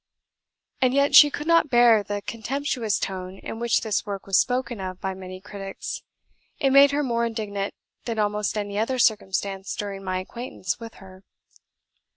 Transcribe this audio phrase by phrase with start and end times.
[0.81, 4.79] And yet she could not bear the contemptuous tone in which this work was spoken
[4.79, 6.01] of by many critics;
[6.57, 7.75] it made her more indignant
[8.05, 11.23] than almost any other circumstance during my acquaintance with her.